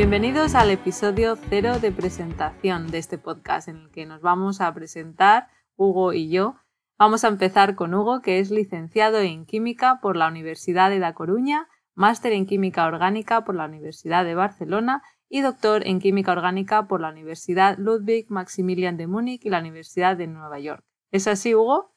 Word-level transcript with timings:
Bienvenidos 0.00 0.54
al 0.54 0.70
episodio 0.70 1.36
cero 1.50 1.78
de 1.78 1.92
presentación 1.92 2.90
de 2.90 2.96
este 2.96 3.18
podcast 3.18 3.68
en 3.68 3.76
el 3.76 3.90
que 3.90 4.06
nos 4.06 4.22
vamos 4.22 4.62
a 4.62 4.72
presentar 4.72 5.48
Hugo 5.76 6.14
y 6.14 6.30
yo. 6.30 6.56
Vamos 6.98 7.22
a 7.22 7.28
empezar 7.28 7.74
con 7.74 7.92
Hugo, 7.92 8.22
que 8.22 8.38
es 8.38 8.50
licenciado 8.50 9.18
en 9.18 9.44
Química 9.44 9.98
por 10.00 10.16
la 10.16 10.28
Universidad 10.28 10.88
de 10.88 11.00
La 11.00 11.12
Coruña, 11.12 11.68
máster 11.94 12.32
en 12.32 12.46
Química 12.46 12.86
Orgánica 12.86 13.44
por 13.44 13.54
la 13.54 13.66
Universidad 13.66 14.24
de 14.24 14.34
Barcelona 14.34 15.02
y 15.28 15.42
doctor 15.42 15.86
en 15.86 16.00
Química 16.00 16.32
Orgánica 16.32 16.88
por 16.88 17.02
la 17.02 17.10
Universidad 17.10 17.76
Ludwig 17.76 18.30
Maximilian 18.30 18.96
de 18.96 19.06
Múnich 19.06 19.44
y 19.44 19.50
la 19.50 19.60
Universidad 19.60 20.16
de 20.16 20.28
Nueva 20.28 20.58
York. 20.60 20.82
¿Es 21.12 21.26
así, 21.26 21.54
Hugo? 21.54 21.94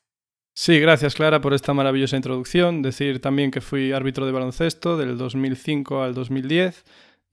Sí, 0.54 0.78
gracias 0.78 1.16
Clara 1.16 1.40
por 1.40 1.54
esta 1.54 1.74
maravillosa 1.74 2.18
introducción. 2.18 2.82
Decir 2.82 3.22
también 3.22 3.50
que 3.50 3.62
fui 3.62 3.94
árbitro 3.94 4.26
de 4.26 4.34
baloncesto 4.34 4.98
del 4.98 5.18
2005 5.18 6.04
al 6.04 6.14
2010 6.14 6.84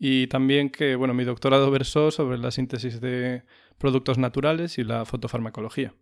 y 0.03 0.27
también 0.29 0.71
que 0.71 0.97
bueno, 0.97 1.13
mi 1.13 1.25
doctorado 1.25 1.71
versó 1.71 2.11
sobre 2.11 2.39
la 2.39 2.51
síntesis 2.51 3.03
de 3.03 3.45
productos 3.77 4.17
naturales 4.17 4.79
y 4.79 4.83
la 4.83 5.05
fotofarmacología. 5.05 5.95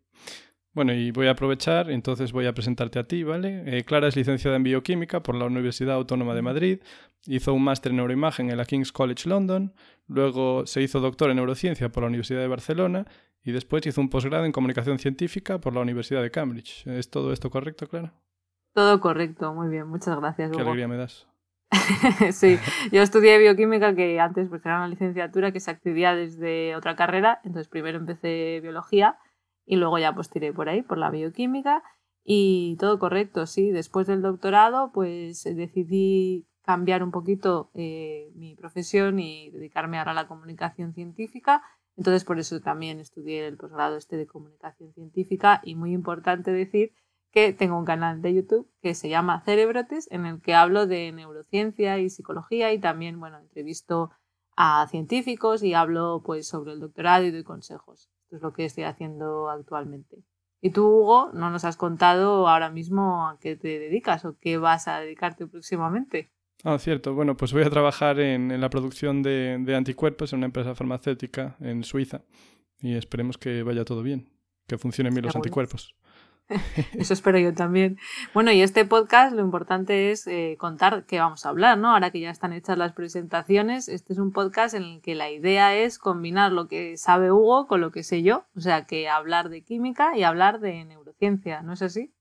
Bueno, 0.73 0.95
y 0.95 1.11
voy 1.11 1.27
a 1.27 1.33
aprovechar, 1.33 1.91
entonces 1.91 2.31
voy 2.31 2.47
a 2.47 2.55
presentarte 2.55 3.01
a 3.01 3.05
ti, 3.05 3.25
¿vale? 3.25 3.65
Eh, 3.67 3.85
Clara 3.85 4.07
es 4.07 4.15
licenciada 4.15 4.57
en 4.57 4.63
bioquímica 4.63 5.23
por 5.23 5.35
la 5.35 5.47
Universidad 5.47 5.97
Autónoma 5.97 6.35
de 6.35 6.43
Madrid, 6.43 6.81
hizo 7.27 7.53
un 7.53 7.65
máster 7.65 7.91
en 7.91 7.97
neuroimagen 7.97 8.51
en 8.51 8.57
la 8.57 8.65
King's 8.65 8.93
College 8.93 9.29
London, 9.29 9.75
luego 10.07 10.65
se 10.67 10.81
hizo 10.81 11.01
doctor 11.01 11.31
en 11.31 11.37
neurociencia 11.37 11.91
por 11.91 12.05
la 12.05 12.09
Universidad 12.09 12.41
de 12.41 12.49
Barcelona 12.49 13.07
y 13.43 13.51
después 13.51 13.85
hizo 13.87 14.01
un 14.01 14.11
posgrado 14.11 14.45
en 14.45 14.53
comunicación 14.53 15.01
científica 15.01 15.61
por 15.61 15.75
la 15.75 15.81
Universidad 15.81 16.23
de 16.23 16.31
Cambridge. 16.31 16.87
¿Es 16.87 17.11
todo 17.11 17.33
esto 17.33 17.51
correcto, 17.51 17.89
Clara? 17.89 18.15
Todo 18.75 19.01
correcto, 19.01 19.53
muy 19.55 19.69
bien, 19.69 19.89
muchas 19.89 20.17
gracias. 20.21 20.53
Qué 20.53 20.61
alegría 20.61 20.87
me 20.87 20.97
das. 20.97 21.28
sí, 22.33 22.59
yo 22.93 23.03
estudié 23.03 23.39
bioquímica 23.39 23.95
que 23.95 24.21
antes 24.21 24.49
pues, 24.49 24.65
era 24.65 24.79
una 24.79 24.89
licenciatura 24.89 25.53
que 25.53 25.61
se 25.61 25.71
accedía 25.71 26.15
desde 26.15 26.75
otra 26.77 26.97
carrera, 26.97 27.41
entonces 27.45 27.69
primero 27.69 27.99
empecé 27.99 28.61
biología 28.61 29.19
y 29.67 29.77
luego 29.77 29.99
ya 29.99 30.15
pues 30.15 30.31
tiré 30.31 30.53
por 30.53 30.69
ahí, 30.69 30.83
por 30.83 30.99
la 30.99 31.11
bioquímica 31.11 31.83
y 32.25 32.77
todo 32.79 32.99
correcto, 32.99 33.47
sí. 33.47 33.71
Después 33.71 34.07
del 34.07 34.23
doctorado 34.23 34.93
pues 34.93 35.45
decidí 35.45 36.47
cambiar 36.63 37.03
un 37.03 37.11
poquito 37.11 37.71
eh, 37.75 38.31
mi 38.35 38.55
profesión 38.55 39.19
y 39.19 39.51
dedicarme 39.51 39.99
ahora 39.99 40.13
a 40.13 40.15
la 40.15 40.29
comunicación 40.29 40.95
científica. 40.95 41.63
Entonces 41.97 42.25
por 42.25 42.39
eso 42.39 42.61
también 42.61 42.99
estudié 42.99 43.47
el 43.47 43.57
posgrado 43.57 43.97
este 43.97 44.17
de 44.17 44.27
comunicación 44.27 44.93
científica 44.95 45.61
y 45.65 45.75
muy 45.75 45.93
importante 45.93 46.51
decir 46.51 46.93
que 47.31 47.53
tengo 47.53 47.79
un 47.79 47.85
canal 47.85 48.23
de 48.23 48.35
YouTube 48.35 48.71
que 48.81 48.95
se 48.95 49.09
llama 49.09 49.43
Cerebrotes, 49.45 50.11
en 50.11 50.27
el 50.27 50.41
que 50.41 50.55
hablo 50.55 50.87
de 50.87 51.13
neurociencia 51.13 51.99
y 51.99 52.11
psicología 52.11 52.73
y 52.73 52.79
también, 52.79 53.21
bueno, 53.21 53.39
entrevisto 53.39 54.11
a 54.57 54.87
científicos 54.91 55.63
y 55.63 55.75
hablo 55.75 56.23
pues 56.25 56.49
sobre 56.49 56.73
el 56.73 56.81
doctorado 56.81 57.25
y 57.25 57.31
doy 57.31 57.45
consejos. 57.45 58.11
Esto 58.25 58.37
es 58.37 58.43
lo 58.43 58.53
que 58.53 58.65
estoy 58.65 58.85
haciendo 58.85 59.51
actualmente. 59.51 60.25
Y 60.61 60.71
tú, 60.71 60.87
Hugo, 60.87 61.31
no 61.33 61.51
nos 61.51 61.65
has 61.65 61.77
contado 61.77 62.49
ahora 62.49 62.71
mismo 62.71 63.29
a 63.29 63.39
qué 63.39 63.55
te 63.55 63.79
dedicas 63.79 64.25
o 64.25 64.37
qué 64.41 64.59
vas 64.59 64.89
a 64.89 64.99
dedicarte 64.99 65.47
próximamente. 65.47 66.33
Ah, 66.65 66.79
cierto. 66.79 67.15
Bueno, 67.15 67.37
pues 67.37 67.53
voy 67.53 67.63
a 67.63 67.71
trabajar 67.71 68.19
en, 68.19 68.61
la 68.61 68.69
producción 68.69 69.23
de, 69.23 69.59
de 69.61 69.77
anticuerpos 69.77 70.33
en 70.33 70.39
una 70.39 70.47
empresa 70.47 70.75
farmacéutica 70.75 71.57
en 71.61 71.85
Suiza 71.85 72.23
y 72.81 72.97
esperemos 72.97 73.39
que 73.39 73.63
vaya 73.63 73.85
todo 73.85 74.03
bien, 74.03 74.29
que 74.67 74.79
funcionen 74.79 75.15
bien 75.15 75.27
los 75.27 75.37
anticuerpos. 75.37 75.95
Eso 76.99 77.13
espero 77.13 77.39
yo 77.39 77.55
también. 77.55 77.99
Bueno, 78.33 78.53
y 78.53 78.63
este 78.63 78.85
podcast 78.85 79.35
lo 79.35 79.43
importante 79.43 80.11
es 80.11 80.27
eh, 80.27 80.57
contar 80.59 81.05
qué 81.07 81.19
vamos 81.19 81.45
a 81.45 81.51
hablar, 81.51 81.79
¿no? 81.79 81.93
Ahora 81.93 82.11
que 82.11 82.21
ya 82.21 82.31
están 82.31 82.53
hechas 82.53 82.79
las 82.79 82.93
presentaciones, 82.93 83.89
este 83.89 84.13
es 84.13 84.19
un 84.19 84.33
podcast 84.33 84.75
en 84.75 84.85
el 84.85 85.01
que 85.01 85.15
la 85.15 85.31
idea 85.31 85.77
es 85.77 85.99
combinar 85.99 86.53
lo 86.53 86.69
que 86.69 86.97
sabe 86.97 87.31
Hugo 87.31 87.67
con 87.67 87.81
lo 87.81 87.91
que 87.91 88.03
sé 88.03 88.23
yo, 88.23 88.47
o 88.57 88.61
sea, 88.61 88.87
que 88.87 89.09
hablar 89.09 89.49
de 89.51 89.63
química 89.63 90.17
y 90.17 90.23
hablar 90.23 90.61
de 90.61 90.85
neurociencia, 90.85 91.63
¿no 91.63 91.75
es 91.75 91.83
así? 91.83 92.15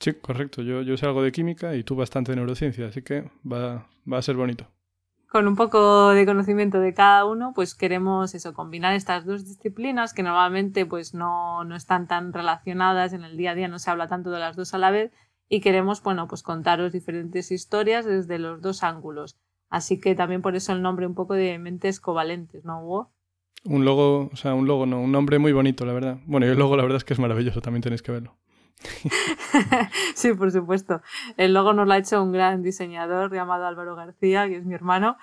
Sí, 0.00 0.12
correcto. 0.14 0.62
Yo, 0.62 0.82
yo 0.82 0.96
sé 0.96 1.06
algo 1.06 1.22
de 1.22 1.30
química 1.30 1.76
y 1.76 1.84
tú 1.84 1.94
bastante 1.94 2.32
de 2.32 2.36
neurociencia, 2.36 2.88
así 2.88 3.02
que 3.02 3.30
va, 3.44 3.88
va 4.10 4.18
a 4.18 4.22
ser 4.22 4.34
bonito 4.34 4.66
con 5.32 5.48
un 5.48 5.56
poco 5.56 6.10
de 6.10 6.26
conocimiento 6.26 6.78
de 6.78 6.92
cada 6.92 7.24
uno, 7.24 7.52
pues 7.54 7.74
queremos 7.74 8.34
eso, 8.34 8.52
combinar 8.52 8.92
estas 8.92 9.24
dos 9.24 9.46
disciplinas 9.46 10.12
que 10.12 10.22
normalmente 10.22 10.84
pues 10.84 11.14
no, 11.14 11.64
no, 11.64 11.74
están 11.74 12.06
tan 12.06 12.34
relacionadas 12.34 13.14
en 13.14 13.24
el 13.24 13.38
día 13.38 13.52
a 13.52 13.54
día, 13.54 13.66
no 13.66 13.78
se 13.78 13.90
habla 13.90 14.08
tanto 14.08 14.30
de 14.30 14.40
las 14.40 14.56
dos 14.56 14.74
a 14.74 14.78
la 14.78 14.90
vez 14.90 15.10
y 15.48 15.62
queremos, 15.62 16.02
bueno, 16.02 16.28
pues 16.28 16.42
contaros 16.42 16.92
diferentes 16.92 17.50
historias 17.50 18.04
desde 18.04 18.38
los 18.38 18.60
dos 18.60 18.82
ángulos. 18.82 19.38
Así 19.70 19.98
que 19.98 20.14
también 20.14 20.42
por 20.42 20.54
eso 20.54 20.74
el 20.74 20.82
nombre 20.82 21.06
un 21.06 21.14
poco 21.14 21.32
de 21.32 21.58
mentes 21.58 21.98
covalentes, 21.98 22.66
¿no, 22.66 22.84
Hugo? 22.84 23.14
Un 23.64 23.86
logo, 23.86 24.28
o 24.30 24.36
sea, 24.36 24.52
un 24.52 24.66
logo, 24.66 24.84
no, 24.84 25.00
un 25.00 25.12
nombre 25.12 25.38
muy 25.38 25.52
bonito, 25.52 25.86
la 25.86 25.94
verdad. 25.94 26.18
Bueno, 26.26 26.44
y 26.44 26.50
el 26.50 26.58
logo 26.58 26.76
la 26.76 26.82
verdad 26.82 26.98
es 26.98 27.04
que 27.04 27.14
es 27.14 27.18
maravilloso, 27.18 27.62
también 27.62 27.80
tenéis 27.80 28.02
que 28.02 28.12
verlo. 28.12 28.36
sí, 30.14 30.34
por 30.34 30.50
supuesto. 30.50 31.00
El 31.36 31.54
logo 31.54 31.72
nos 31.72 31.86
lo 31.86 31.92
ha 31.92 31.98
hecho 31.98 32.22
un 32.22 32.32
gran 32.32 32.62
diseñador 32.62 33.32
llamado 33.32 33.66
Álvaro 33.66 33.96
García, 33.96 34.48
que 34.48 34.56
es 34.56 34.64
mi 34.64 34.74
hermano. 34.74 35.16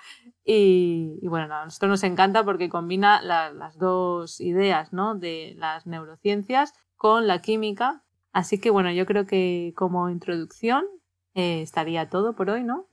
Y, 0.44 1.20
bueno, 1.22 1.54
a 1.54 1.64
nosotros 1.64 1.90
nos 1.90 2.02
encanta 2.02 2.44
porque 2.44 2.68
combina 2.68 3.22
las 3.22 3.78
dos 3.78 4.40
ideas 4.40 4.92
¿no? 4.92 5.14
de 5.14 5.54
las 5.58 5.86
neurociencias 5.86 6.74
con 6.96 7.26
la 7.26 7.40
química. 7.40 8.02
Así 8.32 8.60
que 8.60 8.70
bueno, 8.70 8.92
yo 8.92 9.06
creo 9.06 9.26
que 9.26 9.72
como 9.76 10.08
introducción 10.08 10.84
eh, 11.34 11.62
estaría 11.62 12.08
todo 12.08 12.34
por 12.34 12.50
hoy, 12.50 12.62
¿no? 12.62 12.88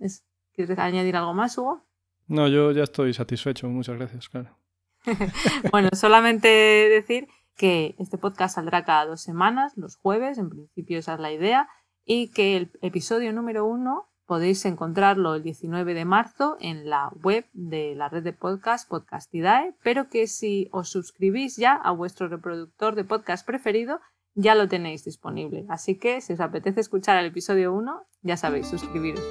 ¿Quieres 0.54 0.78
añadir 0.80 1.16
algo 1.16 1.34
más, 1.34 1.58
Hugo? 1.58 1.86
No, 2.28 2.48
yo 2.48 2.72
ya 2.72 2.84
estoy 2.84 3.14
satisfecho. 3.14 3.68
Muchas 3.70 3.98
gracias, 3.98 4.30
claro. 4.30 4.58
bueno, 5.72 5.90
solamente 5.94 6.48
decir 6.48 7.28
que 7.58 7.96
este 7.98 8.18
podcast 8.18 8.56
saldrá 8.56 8.86
cada 8.86 9.06
dos 9.06 9.22
semanas, 9.22 9.74
los 9.76 9.98
jueves, 9.98 10.38
en 10.38 10.50
principio 10.50 11.00
esa 11.00 11.16
es 11.16 11.20
la 11.20 11.32
idea, 11.32 11.68
y 12.06 12.30
que 12.30 12.56
el 12.56 12.72
episodio 12.82 13.34
número 13.34 13.66
uno 13.66 14.08
podéis 14.26 14.66
encontrarlo 14.66 15.36
el 15.36 15.44
19 15.44 15.94
de 15.94 16.06
marzo 16.06 16.58
en 16.60 16.90
la 16.90 17.10
web 17.24 17.46
de 17.54 17.96
la 17.96 18.10
red 18.10 18.24
de 18.24 18.34
podcast 18.34 18.88
Podcastidae, 18.88 19.74
pero 19.84 20.10
que 20.10 20.28
si 20.28 20.70
os 20.72 20.90
suscribís 20.90 21.58
ya 21.58 21.74
a 21.74 21.92
vuestro 21.92 22.28
reproductor 22.28 22.96
de 22.96 23.06
podcast 23.06 23.46
preferido, 23.46 24.00
ya 24.36 24.54
lo 24.54 24.68
tenéis 24.68 25.04
disponible. 25.04 25.66
Así 25.70 25.96
que 25.96 26.22
si 26.22 26.34
os 26.34 26.40
apetece 26.40 26.82
escuchar 26.82 27.18
el 27.18 27.26
episodio 27.26 27.74
1, 27.74 28.06
ya 28.22 28.38
sabéis, 28.38 28.68
suscribiros. 28.68 29.24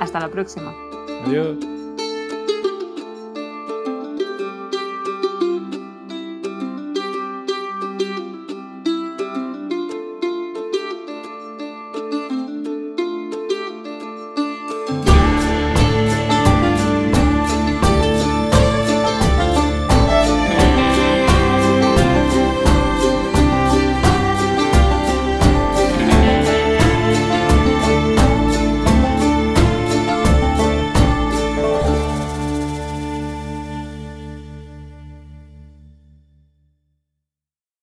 Hasta 0.00 0.18
la 0.18 0.30
próxima. 0.30 0.74
Adiós. 1.24 1.71